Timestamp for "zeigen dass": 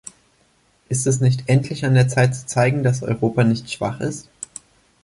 2.47-3.03